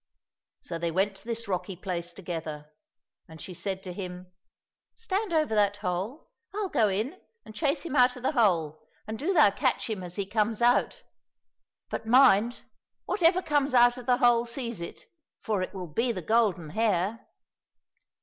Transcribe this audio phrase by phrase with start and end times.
[0.61, 2.71] So they went to this rocky place together,
[3.29, 4.31] and she said to him,"
[4.95, 6.31] Stand over that hole.
[6.55, 9.61] I'll go in and chase him out of the hole, and do thou 246 THE
[9.61, 10.25] MAGIC EGG catch him as he
[10.57, 11.03] comes out;
[11.91, 12.61] but mind,
[13.05, 15.01] whatever comes out of the hole, seize it,
[15.39, 17.27] for it will be the golden hare."